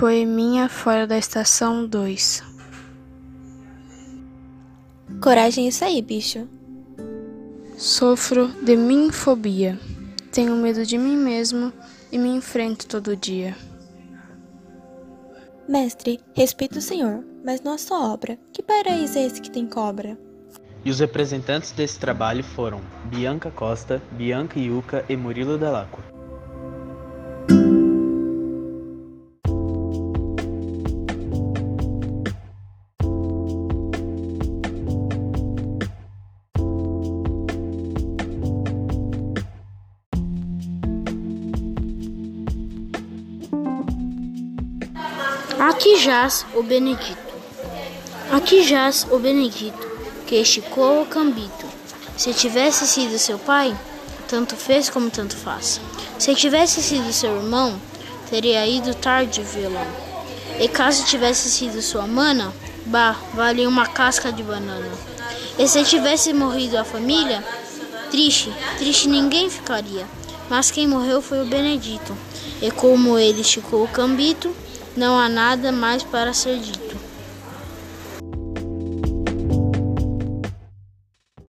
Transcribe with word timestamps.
Poeminha 0.00 0.66
fora 0.66 1.06
da 1.06 1.18
estação 1.18 1.86
2 1.86 2.42
Coragem 5.22 5.68
isso 5.68 5.84
aí, 5.84 6.00
bicho. 6.00 6.48
Sofro 7.76 8.48
de 8.64 8.76
minfobia. 8.76 9.78
Tenho 10.32 10.56
medo 10.56 10.86
de 10.86 10.96
mim 10.96 11.18
mesmo 11.18 11.70
e 12.10 12.16
me 12.16 12.30
enfrento 12.30 12.86
todo 12.86 13.14
dia. 13.14 13.54
Mestre, 15.68 16.18
respeito 16.34 16.78
o 16.78 16.82
senhor, 16.82 17.22
mas 17.44 17.60
nossa 17.60 17.94
obra, 17.94 18.38
que 18.54 18.62
paraíso 18.62 19.18
é 19.18 19.26
esse 19.26 19.42
que 19.42 19.50
tem 19.50 19.66
cobra? 19.66 20.16
E 20.82 20.90
os 20.90 21.00
representantes 21.00 21.72
desse 21.72 21.98
trabalho 21.98 22.42
foram 22.42 22.80
Bianca 23.04 23.50
Costa, 23.50 24.00
Bianca 24.12 24.58
Yuca 24.58 25.04
e 25.10 25.14
Murilo 25.14 25.58
Delacqua. 25.58 26.19
Aqui 45.58 45.98
jaz 45.98 46.46
o 46.54 46.62
Benedito. 46.62 47.34
Aqui 48.30 48.62
jaz 48.62 49.06
o 49.10 49.18
Benedito, 49.18 49.86
que 50.26 50.36
esticou 50.36 51.02
o 51.02 51.06
cambito. 51.06 51.66
Se 52.16 52.32
tivesse 52.32 52.86
sido 52.86 53.18
seu 53.18 53.38
pai, 53.38 53.76
tanto 54.28 54.56
fez 54.56 54.88
como 54.88 55.10
tanto 55.10 55.36
faz. 55.36 55.80
Se 56.18 56.34
tivesse 56.34 56.82
sido 56.82 57.12
seu 57.12 57.36
irmão, 57.36 57.80
teria 58.30 58.66
ido 58.66 58.94
tarde 58.94 59.42
violão. 59.42 59.86
E 60.58 60.68
caso 60.68 61.04
tivesse 61.04 61.50
sido 61.50 61.82
sua 61.82 62.06
mana, 62.06 62.52
bah, 62.86 63.16
valia 63.34 63.68
uma 63.68 63.86
casca 63.86 64.30
de 64.32 64.42
banana. 64.42 64.90
E 65.58 65.66
se 65.66 65.84
tivesse 65.84 66.32
morrido 66.32 66.78
a 66.78 66.84
família, 66.84 67.44
triste, 68.10 68.52
triste 68.78 69.08
ninguém 69.08 69.50
ficaria. 69.50 70.06
Mas 70.48 70.70
quem 70.70 70.86
morreu 70.86 71.20
foi 71.20 71.42
o 71.42 71.46
Benedito. 71.46 72.16
E 72.60 72.70
como 72.70 73.18
ele 73.18 73.40
esticou 73.40 73.84
o 73.84 73.88
cambito, 73.88 74.54
não 74.96 75.18
há 75.18 75.28
nada 75.28 75.70
mais 75.72 76.02
para 76.02 76.32
ser 76.32 76.58
dito. 76.58 77.09